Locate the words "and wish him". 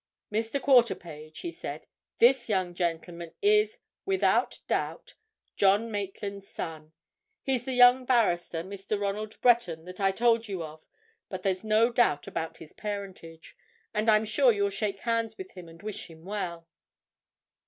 15.69-16.25